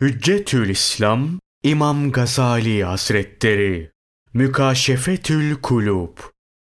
Hüccetül 0.00 0.68
İslam 0.68 1.28
İmam 1.62 2.12
Gazali 2.12 2.84
Hazretleri 2.84 3.90
Mükaşefetül 4.34 5.54
Kulub 5.54 6.18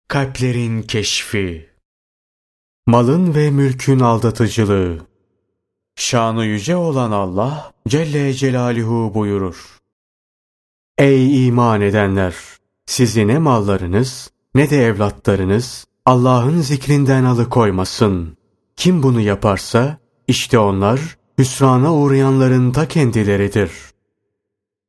Kalplerin 0.07 0.81
Keşfi 0.81 1.69
Malın 2.87 3.35
ve 3.35 3.51
mülkün 3.51 3.99
aldatıcılığı 3.99 4.97
Şanı 5.95 6.45
yüce 6.45 6.75
olan 6.75 7.11
Allah 7.11 7.73
Celle 7.87 8.33
Celaluhu 8.33 9.13
buyurur. 9.13 9.79
Ey 10.97 11.47
iman 11.47 11.81
edenler! 11.81 12.35
Sizi 12.85 13.27
ne 13.27 13.39
mallarınız 13.39 14.31
ne 14.55 14.69
de 14.69 14.85
evlatlarınız 14.85 15.85
Allah'ın 16.05 16.61
zikrinden 16.61 17.23
alıkoymasın. 17.23 18.37
Kim 18.75 19.03
bunu 19.03 19.21
yaparsa 19.21 19.97
işte 20.27 20.59
onlar 20.59 21.22
hüsrana 21.37 21.93
uğrayanların 21.95 22.71
ta 22.71 22.87
kendileridir. 22.87 23.71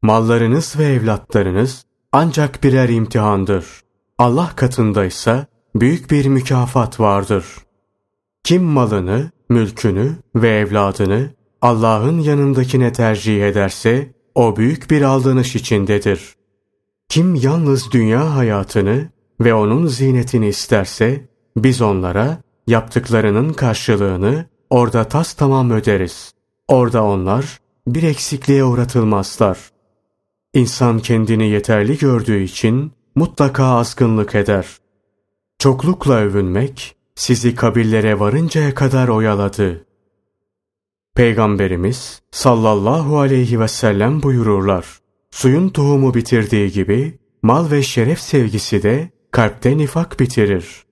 Mallarınız 0.02 0.79
ve 0.79 0.84
evlatlarınız 0.84 1.84
ancak 2.12 2.64
birer 2.64 2.89
imtihandır. 2.89 3.67
Allah 4.18 4.50
katındaysa 4.57 5.46
büyük 5.75 6.11
bir 6.11 6.26
mükafat 6.26 7.00
vardır. 7.00 7.44
Kim 8.44 8.62
malını, 8.62 9.30
mülkünü 9.48 10.17
ve 10.36 10.48
evladını 10.48 11.30
Allah'ın 11.62 12.18
yanındakine 12.20 12.92
tercih 12.92 13.42
ederse 13.42 14.14
o 14.34 14.56
büyük 14.56 14.90
bir 14.90 15.03
aldanış 15.03 15.56
içindedir. 15.56 16.34
Kim 17.08 17.34
yalnız 17.34 17.90
dünya 17.90 18.36
hayatını 18.36 19.08
ve 19.40 19.54
onun 19.54 19.86
zinetini 19.86 20.48
isterse 20.48 21.29
biz 21.56 21.82
onlara 21.82 22.39
yaptıklarının 22.67 23.53
karşılığını 23.53 24.46
orada 24.74 25.04
tas 25.04 25.34
tamam 25.34 25.70
öderiz. 25.70 26.34
Orada 26.68 27.04
onlar 27.04 27.60
bir 27.86 28.02
eksikliğe 28.02 28.64
uğratılmazlar. 28.64 29.58
İnsan 30.54 30.98
kendini 30.98 31.48
yeterli 31.48 31.98
gördüğü 31.98 32.41
için 32.42 32.92
mutlaka 33.14 33.64
azgınlık 33.64 34.34
eder. 34.34 34.66
Çoklukla 35.58 36.14
övünmek 36.14 36.97
sizi 37.14 37.55
kabirlere 37.55 38.20
varıncaya 38.20 38.75
kadar 38.75 39.08
oyaladı. 39.08 39.86
Peygamberimiz 41.14 42.22
sallallahu 42.31 43.19
aleyhi 43.19 43.61
ve 43.61 43.69
sellem 43.69 44.22
buyururlar. 44.22 44.86
Suyun 45.31 45.69
tohumu 45.69 46.14
bitirdiği 46.14 46.72
gibi 46.72 47.19
mal 47.42 47.70
ve 47.70 47.83
şeref 47.83 48.20
sevgisi 48.20 48.83
de 48.83 49.11
kalpte 49.31 49.78
nifak 49.78 50.20
bitirir. 50.20 50.84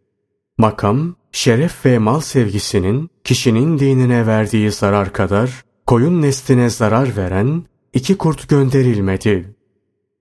Makam, 0.58 1.14
şeref 1.32 1.86
ve 1.86 1.98
mal 1.98 2.20
sevgisinin 2.20 3.10
kişinin 3.24 3.78
dinine 3.78 4.26
verdiği 4.26 4.70
zarar 4.72 5.12
kadar 5.12 5.64
koyun 5.86 6.22
nesline 6.22 6.70
zarar 6.70 7.16
veren 7.16 7.64
iki 7.92 8.18
kurt 8.18 8.48
gönderilmedi. 8.48 9.56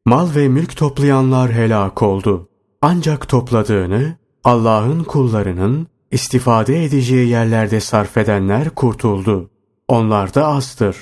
Mal 0.05 0.35
ve 0.35 0.47
mülk 0.47 0.77
toplayanlar 0.77 1.51
helak 1.51 2.01
oldu. 2.01 2.49
Ancak 2.81 3.27
topladığını 3.27 4.17
Allah'ın 4.43 5.03
kullarının 5.03 5.87
istifade 6.11 6.85
edeceği 6.85 7.29
yerlerde 7.29 7.79
sarf 7.79 8.17
edenler 8.17 8.69
kurtuldu. 8.69 9.49
Onlar 9.87 10.33
da 10.33 10.47
azdır. 10.47 10.97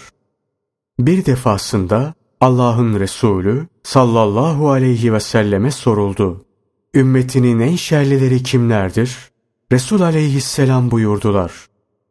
Bir 1.00 1.26
defasında 1.26 2.14
Allah'ın 2.42 3.00
Resulü 3.00 3.68
sallallahu 3.84 4.70
aleyhi 4.70 5.14
ve 5.14 5.20
selleme 5.20 5.72
soruldu. 5.72 6.46
Ümmetinin 6.94 7.60
en 7.60 7.76
şerlileri 7.76 8.44
kimlerdir? 8.44 9.18
Resul 9.72 10.02
aleyhisselam 10.02 10.92
buyurdular. 10.92 11.52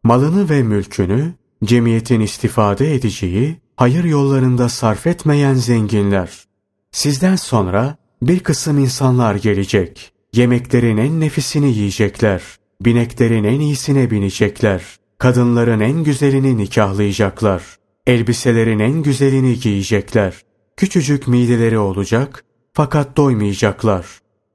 Malını 0.03 0.49
ve 0.49 0.63
mülkünü 0.63 1.35
cemiyetin 1.65 2.21
istifade 2.21 2.95
edeceği, 2.95 3.57
hayır 3.77 4.05
yollarında 4.05 4.69
sarf 4.69 5.07
etmeyen 5.07 5.55
zenginler. 5.55 6.45
Sizden 6.93 7.37
sonra 7.37 7.97
bir 8.23 8.41
kısım 8.41 8.79
insanlar 8.79 9.35
gelecek. 9.35 10.13
Yemeklerin 10.33 10.97
en 10.97 11.21
nefisini 11.21 11.69
yiyecekler. 11.69 12.43
Bineklerin 12.81 13.45
en 13.45 13.61
iyisine 13.61 14.11
binecekler. 14.11 14.83
Kadınların 15.19 15.81
en 15.81 16.05
güzelini 16.05 16.57
nikahlayacaklar. 16.57 17.63
Elbiselerin 18.07 18.79
en 18.79 19.03
güzelini 19.03 19.61
giyecekler. 19.61 20.35
Küçücük 20.77 21.29
mideleri 21.29 21.79
olacak 21.79 22.45
fakat 22.73 23.17
doymayacaklar. 23.17 24.07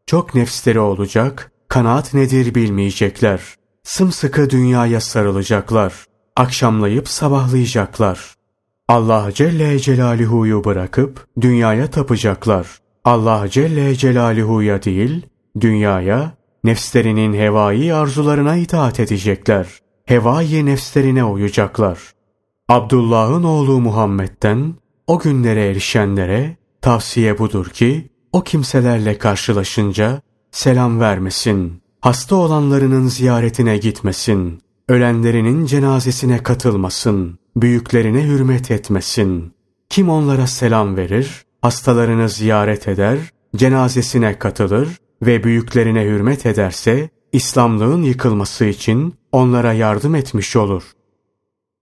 Çok 0.07 0.35
nefsleri 0.35 0.79
olacak, 0.79 1.51
kanaat 1.67 2.13
nedir 2.13 2.55
bilmeyecekler. 2.55 3.41
Sımsıkı 3.83 4.49
dünyaya 4.49 5.01
sarılacaklar. 5.01 5.93
Akşamlayıp 6.35 7.09
sabahlayacaklar. 7.09 8.35
Allah 8.87 9.29
Celle 9.33 9.79
Celaluhu'yu 9.79 10.63
bırakıp 10.63 11.27
dünyaya 11.41 11.87
tapacaklar. 11.91 12.67
Allah 13.05 13.49
Celle 13.49 13.95
Celaluhu'ya 13.95 14.83
değil, 14.83 15.25
dünyaya, 15.61 16.31
nefslerinin 16.63 17.33
hevai 17.33 17.93
arzularına 17.93 18.55
itaat 18.55 18.99
edecekler. 18.99 19.67
Hevai 20.05 20.65
nefslerine 20.65 21.23
uyacaklar. 21.23 21.99
Abdullah'ın 22.69 23.43
oğlu 23.43 23.79
Muhammed'den 23.79 24.73
o 25.07 25.19
günlere 25.19 25.65
erişenlere 25.65 26.57
tavsiye 26.81 27.39
budur 27.39 27.65
ki 27.65 28.09
o 28.33 28.43
kimselerle 28.43 29.17
karşılaşınca 29.17 30.21
selam 30.51 30.99
vermesin. 30.99 31.81
Hasta 32.01 32.35
olanlarının 32.35 33.07
ziyaretine 33.07 33.77
gitmesin. 33.77 34.61
Ölenlerinin 34.89 35.65
cenazesine 35.65 36.43
katılmasın. 36.43 37.39
Büyüklerine 37.55 38.23
hürmet 38.23 38.71
etmesin. 38.71 39.53
Kim 39.89 40.09
onlara 40.09 40.47
selam 40.47 40.97
verir, 40.97 41.45
hastalarını 41.61 42.29
ziyaret 42.29 42.87
eder, 42.87 43.17
cenazesine 43.55 44.39
katılır 44.39 44.89
ve 45.21 45.43
büyüklerine 45.43 46.03
hürmet 46.03 46.45
ederse, 46.45 47.09
İslamlığın 47.33 48.03
yıkılması 48.03 48.65
için 48.65 49.15
onlara 49.31 49.73
yardım 49.73 50.15
etmiş 50.15 50.55
olur. 50.55 50.83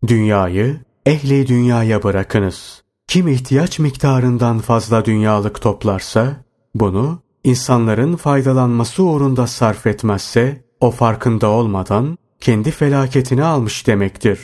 Dünyayı 0.08 0.80
ehli 1.06 1.48
dünyaya 1.48 2.04
bırakınız. 2.04 2.81
Kim 3.12 3.28
ihtiyaç 3.28 3.80
miktarından 3.80 4.60
fazla 4.60 5.06
dünyalık 5.06 5.62
toplarsa, 5.62 6.36
bunu 6.76 7.20
insanların 7.44 8.16
faydalanması 8.16 9.04
uğrunda 9.04 9.48
sarf 9.48 9.88
etmezse, 9.88 10.66
o 10.80 10.92
farkında 10.92 11.50
olmadan 11.50 12.18
kendi 12.40 12.72
felaketini 12.72 13.44
almış 13.44 13.88
demektir. 13.88 14.40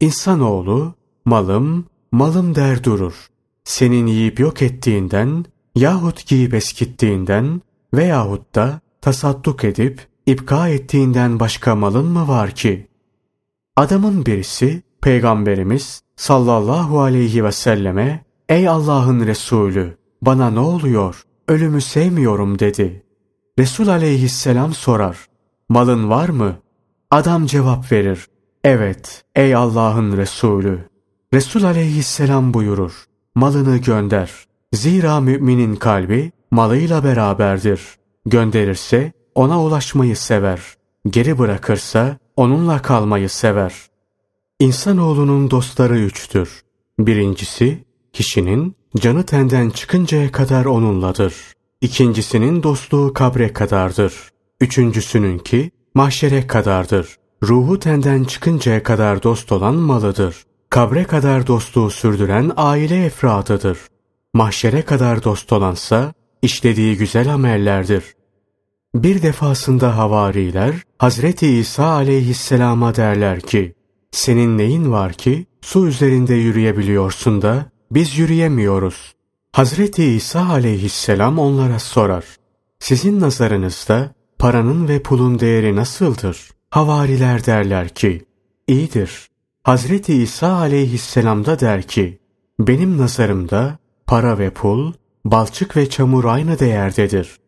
İnsanoğlu, 0.00 0.94
malım, 1.24 1.86
malım 2.12 2.54
der 2.54 2.84
durur. 2.84 3.26
Senin 3.64 4.06
yiyip 4.06 4.40
yok 4.40 4.62
ettiğinden 4.62 5.44
yahut 5.74 6.26
giyip 6.26 6.54
eskittiğinden 6.54 7.60
veyahut 7.94 8.54
da 8.54 8.80
tasadduk 9.00 9.64
edip 9.64 10.06
ipka 10.26 10.68
ettiğinden 10.68 11.40
başka 11.40 11.74
malın 11.74 12.06
mı 12.06 12.28
var 12.28 12.50
ki? 12.50 12.88
Adamın 13.76 14.26
birisi 14.26 14.82
Peygamberimiz 15.02 16.02
sallallahu 16.16 17.00
aleyhi 17.00 17.44
ve 17.44 17.52
selleme 17.52 18.24
Ey 18.48 18.68
Allah'ın 18.68 19.26
Resulü 19.26 19.96
bana 20.22 20.50
ne 20.50 20.60
oluyor 20.60 21.24
ölümü 21.48 21.80
sevmiyorum 21.80 22.58
dedi. 22.58 23.02
Resul 23.58 23.88
aleyhisselam 23.88 24.74
sorar 24.74 25.26
malın 25.68 26.10
var 26.10 26.28
mı? 26.28 26.56
Adam 27.10 27.46
cevap 27.46 27.92
verir. 27.92 28.26
Evet 28.64 29.24
ey 29.34 29.54
Allah'ın 29.54 30.16
Resulü. 30.16 30.88
Resul 31.34 31.64
aleyhisselam 31.64 32.54
buyurur. 32.54 33.04
Malını 33.34 33.76
gönder. 33.76 34.30
Zira 34.72 35.20
müminin 35.20 35.76
kalbi 35.76 36.32
malıyla 36.50 37.04
beraberdir. 37.04 37.80
Gönderirse 38.26 39.12
ona 39.34 39.62
ulaşmayı 39.62 40.16
sever. 40.16 40.60
Geri 41.08 41.38
bırakırsa 41.38 42.16
onunla 42.36 42.82
kalmayı 42.82 43.28
sever. 43.28 43.89
İnsanoğlunun 44.60 45.50
dostları 45.50 45.98
üçtür. 45.98 46.62
Birincisi, 46.98 47.84
kişinin 48.12 48.76
canı 48.96 49.22
tenden 49.22 49.70
çıkıncaya 49.70 50.32
kadar 50.32 50.64
onunladır. 50.64 51.34
İkincisinin 51.80 52.62
dostluğu 52.62 53.12
kabre 53.14 53.52
kadardır. 53.52 54.14
Üçüncüsününki 54.60 55.70
mahşere 55.94 56.46
kadardır. 56.46 57.16
Ruhu 57.42 57.78
tenden 57.78 58.24
çıkıncaya 58.24 58.82
kadar 58.82 59.22
dost 59.22 59.52
olan 59.52 59.74
malıdır. 59.74 60.44
Kabre 60.70 61.04
kadar 61.04 61.46
dostluğu 61.46 61.90
sürdüren 61.90 62.52
aile 62.56 63.04
efradıdır. 63.04 63.78
Mahşere 64.34 64.82
kadar 64.82 65.24
dost 65.24 65.52
olansa 65.52 66.12
işlediği 66.42 66.96
güzel 66.96 67.34
amellerdir. 67.34 68.04
Bir 68.94 69.22
defasında 69.22 69.96
havariler 69.96 70.74
Hazreti 70.98 71.46
İsa 71.46 71.86
aleyhisselama 71.86 72.96
derler 72.96 73.40
ki 73.40 73.74
senin 74.12 74.58
neyin 74.58 74.92
var 74.92 75.12
ki 75.12 75.46
su 75.60 75.86
üzerinde 75.86 76.34
yürüyebiliyorsun 76.34 77.42
da 77.42 77.66
biz 77.90 78.18
yürüyemiyoruz. 78.18 79.14
Hazreti 79.52 80.04
İsa 80.04 80.48
aleyhisselam 80.48 81.38
onlara 81.38 81.78
sorar. 81.78 82.24
Sizin 82.78 83.20
nazarınızda 83.20 84.14
paranın 84.38 84.88
ve 84.88 85.02
pulun 85.02 85.38
değeri 85.38 85.76
nasıldır? 85.76 86.50
Havariler 86.70 87.46
derler 87.46 87.88
ki, 87.88 88.24
iyidir. 88.66 89.28
Hazreti 89.62 90.14
İsa 90.14 90.52
aleyhisselam 90.52 91.46
da 91.46 91.60
der 91.60 91.82
ki, 91.82 92.20
Benim 92.60 92.98
nazarımda 92.98 93.78
para 94.06 94.38
ve 94.38 94.50
pul, 94.50 94.92
balçık 95.24 95.76
ve 95.76 95.90
çamur 95.90 96.24
aynı 96.24 96.58
değerdedir. 96.58 97.40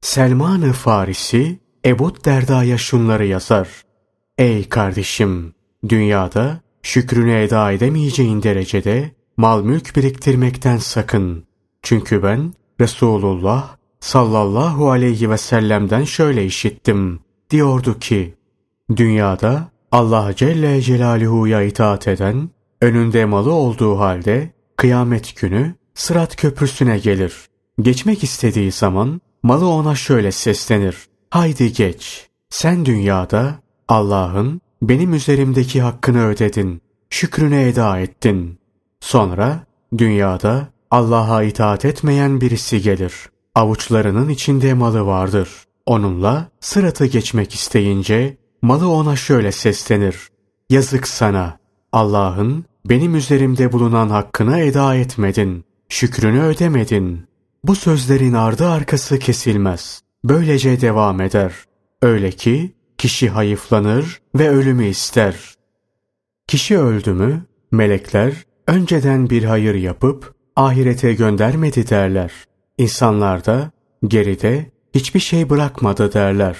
Selman-ı 0.00 0.72
Farisi 0.72 1.58
Ebu 1.84 2.24
Derda'ya 2.24 2.78
şunları 2.78 3.26
yazar. 3.26 3.68
Ey 4.38 4.68
kardeşim! 4.68 5.55
Dünyada 5.88 6.60
şükrünü 6.82 7.34
eda 7.34 7.72
edemeyeceğin 7.72 8.42
derecede 8.42 9.10
mal 9.36 9.62
mülk 9.62 9.96
biriktirmekten 9.96 10.76
sakın. 10.76 11.44
Çünkü 11.82 12.22
ben 12.22 12.54
Resulullah 12.80 13.76
sallallahu 14.00 14.90
aleyhi 14.90 15.30
ve 15.30 15.38
sellem'den 15.38 16.04
şöyle 16.04 16.44
işittim. 16.44 17.20
Diyordu 17.50 17.98
ki, 17.98 18.34
dünyada 18.96 19.68
Allah 19.92 20.32
Celle 20.36 20.80
Celaluhu'ya 20.80 21.62
itaat 21.62 22.08
eden, 22.08 22.50
önünde 22.80 23.24
malı 23.24 23.52
olduğu 23.52 23.98
halde 23.98 24.50
kıyamet 24.76 25.36
günü 25.36 25.74
Sırat 25.96 26.36
köprüsüne 26.36 26.98
gelir. 26.98 27.34
Geçmek 27.80 28.24
istediği 28.24 28.72
zaman 28.72 29.20
malı 29.42 29.68
ona 29.68 29.94
şöyle 29.94 30.32
seslenir. 30.32 30.96
Haydi 31.30 31.72
geç. 31.72 32.28
Sen 32.50 32.86
dünyada 32.86 33.54
Allah'ın 33.88 34.60
benim 34.88 35.14
üzerimdeki 35.14 35.82
hakkını 35.82 36.26
ödedin. 36.26 36.82
Şükrünü 37.10 37.60
eda 37.60 37.98
ettin. 37.98 38.58
Sonra 39.00 39.66
dünyada 39.98 40.68
Allah'a 40.90 41.42
itaat 41.42 41.84
etmeyen 41.84 42.40
birisi 42.40 42.82
gelir. 42.82 43.14
Avuçlarının 43.54 44.28
içinde 44.28 44.74
malı 44.74 45.06
vardır. 45.06 45.48
Onunla 45.86 46.48
sıratı 46.60 47.06
geçmek 47.06 47.54
isteyince 47.54 48.36
malı 48.62 48.90
ona 48.90 49.16
şöyle 49.16 49.52
seslenir. 49.52 50.28
Yazık 50.70 51.08
sana. 51.08 51.58
Allah'ın 51.92 52.64
benim 52.84 53.14
üzerimde 53.14 53.72
bulunan 53.72 54.08
hakkını 54.08 54.58
eda 54.58 54.94
etmedin. 54.94 55.64
Şükrünü 55.88 56.40
ödemedin. 56.42 57.26
Bu 57.64 57.74
sözlerin 57.74 58.32
ardı 58.32 58.68
arkası 58.68 59.18
kesilmez. 59.18 60.00
Böylece 60.24 60.80
devam 60.80 61.20
eder. 61.20 61.52
Öyle 62.02 62.30
ki 62.30 62.74
kişi 62.98 63.28
hayıflanır 63.28 64.20
ve 64.34 64.50
ölümü 64.50 64.86
ister. 64.86 65.54
Kişi 66.46 66.78
öldü 66.78 67.12
mü 67.12 67.46
melekler 67.70 68.32
önceden 68.66 69.30
bir 69.30 69.44
hayır 69.44 69.74
yapıp 69.74 70.34
ahirete 70.56 71.14
göndermedi 71.14 71.90
derler. 71.90 72.32
İnsanlar 72.78 73.44
da 73.44 73.70
geride 74.06 74.70
hiçbir 74.94 75.20
şey 75.20 75.50
bırakmadı 75.50 76.12
derler. 76.12 76.56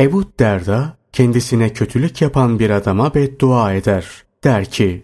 Ebu 0.00 0.24
Derda 0.38 0.96
kendisine 1.12 1.72
kötülük 1.72 2.22
yapan 2.22 2.58
bir 2.58 2.70
adama 2.70 3.14
beddua 3.14 3.72
eder. 3.72 4.24
Der 4.44 4.64
ki, 4.64 5.02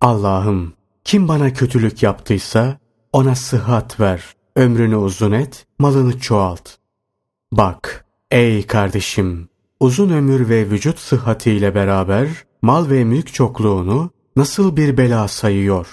Allah'ım 0.00 0.72
kim 1.04 1.28
bana 1.28 1.52
kötülük 1.52 2.02
yaptıysa 2.02 2.78
ona 3.12 3.34
sıhhat 3.34 4.00
ver, 4.00 4.34
ömrünü 4.56 4.96
uzun 4.96 5.32
et, 5.32 5.66
malını 5.78 6.20
çoğalt. 6.20 6.70
Bak, 7.52 8.04
ey 8.30 8.66
kardeşim, 8.66 9.48
uzun 9.82 10.10
ömür 10.10 10.48
ve 10.48 10.70
vücut 10.70 10.98
sıhhatiyle 10.98 11.74
beraber 11.74 12.28
mal 12.62 12.90
ve 12.90 13.04
mülk 13.04 13.34
çokluğunu 13.34 14.10
nasıl 14.36 14.76
bir 14.76 14.96
bela 14.96 15.28
sayıyor. 15.28 15.86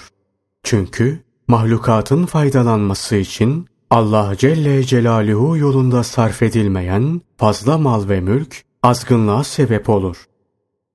Çünkü 0.62 1.24
mahlukatın 1.48 2.26
faydalanması 2.26 3.16
için 3.16 3.66
Allah 3.90 4.34
Celle 4.36 4.84
Celaluhu 4.84 5.56
yolunda 5.56 6.04
sarf 6.04 6.42
edilmeyen 6.42 7.20
fazla 7.36 7.78
mal 7.78 8.08
ve 8.08 8.20
mülk 8.20 8.62
azgınlığa 8.82 9.44
sebep 9.44 9.88
olur. 9.88 10.24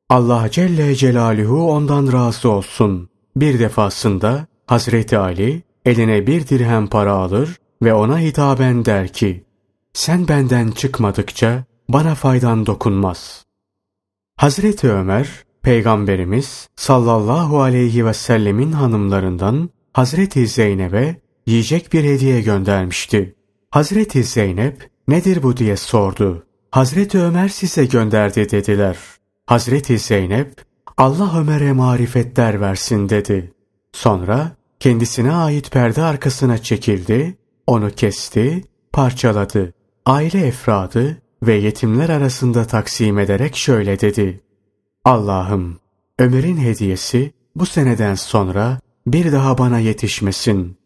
Allah 0.09 0.51
Celle 0.51 0.95
Celaluhu 0.95 1.71
ondan 1.71 2.13
razı 2.13 2.49
olsun. 2.49 3.09
Bir 3.35 3.59
defasında 3.59 4.47
Hazreti 4.67 5.17
Ali 5.17 5.63
eline 5.85 6.27
bir 6.27 6.47
dirhem 6.47 6.87
para 6.87 7.13
alır 7.13 7.59
ve 7.83 7.93
ona 7.93 8.19
hitaben 8.19 8.85
der 8.85 9.13
ki, 9.13 9.43
sen 9.93 10.27
benden 10.27 10.71
çıkmadıkça 10.71 11.63
bana 11.89 12.15
faydan 12.15 12.65
dokunmaz. 12.65 13.45
Hazreti 14.37 14.91
Ömer, 14.91 15.29
Peygamberimiz 15.61 16.67
sallallahu 16.75 17.61
aleyhi 17.61 18.05
ve 18.05 18.13
sellemin 18.13 18.71
hanımlarından 18.71 19.69
Hazreti 19.93 20.47
Zeynep'e 20.47 21.21
yiyecek 21.45 21.93
bir 21.93 22.03
hediye 22.03 22.41
göndermişti. 22.41 23.35
Hazreti 23.71 24.23
Zeynep 24.23 24.89
nedir 25.07 25.43
bu 25.43 25.57
diye 25.57 25.77
sordu. 25.77 26.45
Hazreti 26.71 27.19
Ömer 27.19 27.47
size 27.47 27.85
gönderdi 27.85 28.51
dediler. 28.51 28.97
Hazreti 29.45 29.99
Zeynep 29.99 30.61
Allah 30.97 31.39
Ömer'e 31.39 31.73
marifetler 31.73 32.61
versin 32.61 33.09
dedi. 33.09 33.53
Sonra 33.91 34.51
kendisine 34.79 35.31
ait 35.31 35.71
perde 35.71 36.03
arkasına 36.03 36.57
çekildi, 36.57 37.37
onu 37.67 37.89
kesti, 37.89 38.63
parçaladı. 38.93 39.73
Aile 40.05 40.47
efradı 40.47 41.21
ve 41.47 41.53
yetimler 41.53 42.09
arasında 42.09 42.67
taksim 42.67 43.19
ederek 43.19 43.55
şöyle 43.55 43.99
dedi. 43.99 44.41
Allah'ım 45.05 45.79
Ömer'in 46.19 46.57
hediyesi 46.57 47.31
bu 47.55 47.65
seneden 47.65 48.15
sonra 48.15 48.79
bir 49.07 49.31
daha 49.31 49.57
bana 49.57 49.79
yetişmesin. 49.79 50.77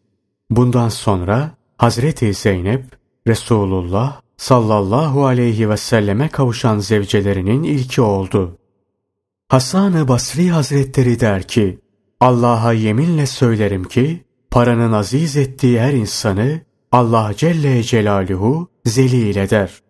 Bundan 0.50 0.88
sonra 0.88 1.50
Hazreti 1.78 2.34
Zeynep 2.34 2.84
Resulullah 3.26 4.20
sallallahu 4.36 5.26
aleyhi 5.26 5.70
ve 5.70 5.76
selleme 5.76 6.28
kavuşan 6.28 6.78
zevcelerinin 6.78 7.62
ilki 7.62 8.02
oldu. 8.02 8.58
Hasan-ı 9.48 10.08
Basri 10.08 10.50
Hazretleri 10.50 11.20
der 11.20 11.42
ki, 11.42 11.78
Allah'a 12.20 12.72
yeminle 12.72 13.26
söylerim 13.26 13.84
ki, 13.84 14.24
paranın 14.50 14.92
aziz 14.92 15.36
ettiği 15.36 15.80
her 15.80 15.92
insanı 15.92 16.60
Allah 16.92 17.32
Celle 17.36 17.82
Celaluhu 17.82 18.68
zelil 18.84 19.36
eder. 19.36 19.82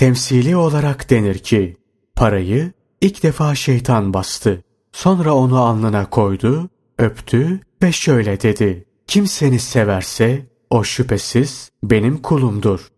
Temsili 0.00 0.56
olarak 0.56 1.10
denir 1.10 1.38
ki, 1.38 1.76
parayı 2.14 2.72
ilk 3.00 3.22
defa 3.22 3.54
şeytan 3.54 4.14
bastı. 4.14 4.62
Sonra 4.92 5.34
onu 5.34 5.60
alnına 5.60 6.10
koydu, 6.10 6.68
öptü 6.98 7.60
ve 7.82 7.92
şöyle 7.92 8.40
dedi. 8.40 8.84
Kim 9.06 9.26
seni 9.26 9.58
severse 9.58 10.46
o 10.70 10.84
şüphesiz 10.84 11.70
benim 11.82 12.22
kulumdur. 12.22 12.88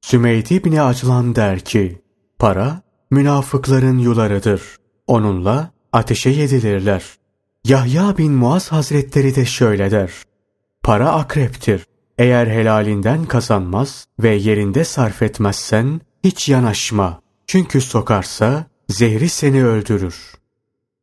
Sümeyt 0.00 0.50
İbni 0.50 0.82
Aclan 0.82 1.36
der 1.36 1.60
ki, 1.60 2.02
para 2.38 2.82
münafıkların 3.10 3.98
yularıdır. 3.98 4.62
Onunla 5.06 5.70
ateşe 5.92 6.30
yedilirler. 6.30 7.04
Yahya 7.64 8.18
bin 8.18 8.32
Muaz 8.32 8.72
Hazretleri 8.72 9.36
de 9.36 9.44
şöyle 9.44 9.90
der. 9.90 10.12
Para 10.82 11.12
akreptir. 11.12 11.86
Eğer 12.18 12.46
helalinden 12.46 13.24
kazanmaz 13.24 14.06
ve 14.22 14.34
yerinde 14.34 14.84
sarf 14.84 15.22
etmezsen 15.22 16.00
hiç 16.24 16.48
yanaşma. 16.48 17.22
Çünkü 17.46 17.80
sokarsa 17.80 18.66
zehri 18.88 19.28
seni 19.28 19.64
öldürür. 19.64 20.32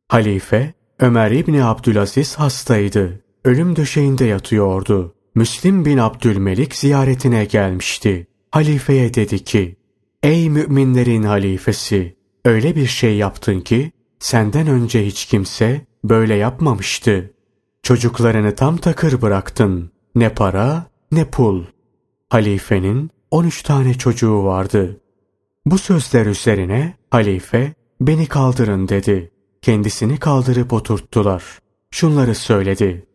Halife 0.08 0.74
Ömer 1.00 1.30
İbni 1.30 1.64
Abdülaziz 1.64 2.34
hastaydı. 2.34 3.24
Ölüm 3.44 3.76
döşeğinde 3.76 4.24
yatıyordu. 4.24 5.14
Müslim 5.34 5.84
bin 5.84 5.98
Abdülmelik 5.98 6.74
ziyaretine 6.74 7.44
gelmişti. 7.44 8.26
Halifeye 8.50 9.14
dedi 9.14 9.44
ki, 9.44 9.76
Ey 10.22 10.50
müminlerin 10.50 11.22
halifesi! 11.22 12.16
Öyle 12.44 12.76
bir 12.76 12.86
şey 12.86 13.16
yaptın 13.16 13.60
ki, 13.60 13.92
senden 14.18 14.66
önce 14.66 15.06
hiç 15.06 15.26
kimse 15.26 15.86
böyle 16.04 16.34
yapmamıştı. 16.34 17.32
Çocuklarını 17.82 18.54
tam 18.54 18.76
takır 18.76 19.22
bıraktın. 19.22 19.92
Ne 20.14 20.28
para 20.34 20.86
ne 21.12 21.30
pul. 21.30 21.64
Halifenin 22.28 23.10
13 23.30 23.62
tane 23.62 23.94
çocuğu 23.94 24.44
vardı. 24.44 25.01
Bu 25.66 25.78
sözler 25.78 26.26
üzerine 26.26 26.94
halife 27.10 27.74
beni 28.00 28.26
kaldırın 28.26 28.88
dedi. 28.88 29.30
Kendisini 29.62 30.16
kaldırıp 30.16 30.72
oturttular. 30.72 31.44
Şunları 31.90 32.34
söyledi. 32.34 33.06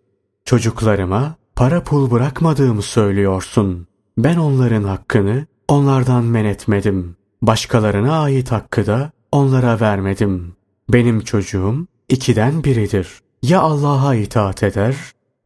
Çocuklarıma 0.45 1.35
para 1.55 1.83
pul 1.83 2.11
bırakmadığımı 2.11 2.81
söylüyorsun. 2.81 3.87
Ben 4.17 4.37
onların 4.37 4.83
hakkını 4.83 5.45
onlardan 5.67 6.23
men 6.23 6.45
etmedim. 6.45 7.15
Başkalarına 7.41 8.19
ait 8.19 8.51
hakkı 8.51 8.85
da 8.85 9.11
onlara 9.31 9.79
vermedim. 9.79 10.55
Benim 10.89 11.19
çocuğum 11.19 11.87
ikiden 12.09 12.63
biridir. 12.63 13.19
Ya 13.41 13.61
Allah'a 13.61 14.15
itaat 14.15 14.63
eder, 14.63 14.95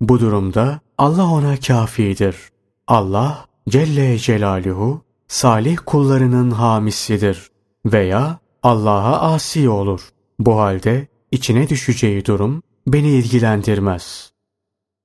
bu 0.02 0.20
durumda 0.20 0.80
Allah 0.98 1.32
ona 1.32 1.60
kafidir. 1.60 2.36
Allah 2.88 3.46
Celle 3.70 4.18
Celaluhu 4.18 5.02
salih 5.32 5.78
kullarının 5.86 6.52
hamisidir. 6.52 7.52
Veya 7.86 8.40
Allah'a 8.64 9.34
asi 9.34 9.70
olur. 9.70 10.02
Bu 10.40 10.60
halde 10.60 11.08
içine 11.32 11.70
düşeceği 11.70 12.26
durum 12.26 12.64
beni 12.88 13.10
ilgilendirmez. 13.10 14.32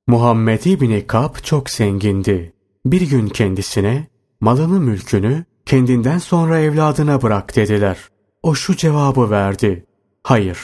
Muhammed 0.06 0.64
İbni 0.64 1.06
Kab 1.06 1.35
çok 1.42 1.71
zengindi. 1.71 2.52
Bir 2.87 3.00
gün 3.00 3.28
kendisine 3.28 4.06
malını 4.40 4.80
mülkünü 4.80 5.45
kendinden 5.66 6.18
sonra 6.18 6.61
evladına 6.61 7.23
bırak 7.23 7.56
dediler. 7.56 7.99
O 8.42 8.54
şu 8.54 8.76
cevabı 8.76 9.30
verdi. 9.30 9.87
Hayır, 10.23 10.59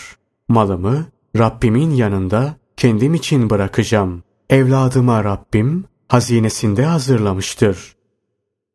malımı 0.49 1.07
Rabbimin 1.38 1.90
yanında 1.90 2.57
kendim 2.76 3.14
için 3.14 3.50
bırakacağım. 3.50 4.23
Evladıma 4.50 5.25
Rabbim 5.25 5.85
hazinesinde 6.09 6.85
hazırlamıştır. 6.85 7.97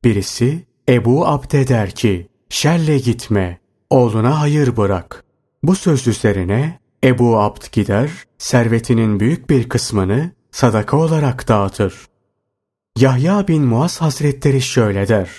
Birisi 0.04 0.67
Ebu 0.90 1.28
Abde 1.28 1.68
der 1.68 1.92
ki, 1.92 2.28
şerle 2.50 2.98
gitme, 2.98 3.60
oğluna 3.90 4.40
hayır 4.40 4.78
bırak. 4.78 5.24
Bu 5.64 5.76
söz 5.76 6.08
üzerine 6.08 6.80
Ebu 7.04 7.40
Abd 7.40 7.72
gider, 7.72 8.12
servetinin 8.38 9.20
büyük 9.20 9.50
bir 9.50 9.70
kısmını 9.70 10.32
sadaka 10.52 10.98
olarak 10.98 11.48
dağıtır. 11.48 12.08
Yahya 12.98 13.48
bin 13.48 13.64
Muaz 13.64 14.02
Hazretleri 14.02 14.62
şöyle 14.62 15.08
der. 15.08 15.30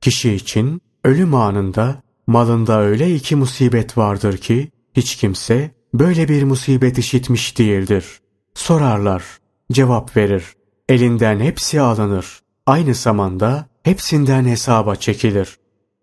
Kişi 0.00 0.34
için 0.34 0.80
ölüm 1.04 1.34
anında 1.34 2.02
malında 2.26 2.80
öyle 2.80 3.14
iki 3.14 3.36
musibet 3.36 3.98
vardır 3.98 4.36
ki 4.36 4.70
hiç 4.96 5.16
kimse 5.16 5.70
böyle 5.94 6.28
bir 6.28 6.42
musibet 6.42 6.98
işitmiş 6.98 7.58
değildir. 7.58 8.20
Sorarlar, 8.54 9.24
cevap 9.72 10.16
verir. 10.16 10.44
Elinden 10.88 11.40
hepsi 11.40 11.80
alınır. 11.80 12.40
Aynı 12.66 12.94
zamanda 12.94 13.71
hepsinden 13.82 14.44
hesaba 14.44 14.96
çekilir. 14.96 15.58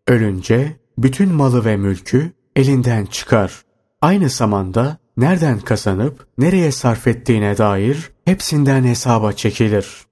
Ölünce 0.08 0.80
bütün 0.98 1.34
malı 1.34 1.66
ve 1.66 1.78
mülkü 1.78 2.32
elinden 2.56 3.06
çıkar. 3.06 3.62
Aynı 4.02 4.30
zamanda 4.30 4.98
nereden 5.18 5.60
kazanıp 5.60 6.28
nereye 6.38 6.72
sarf 6.72 7.08
ettiğine 7.08 7.58
dair 7.58 8.12
hepsinden 8.26 8.84
hesaba 8.84 9.34
çekilir. 9.34 10.09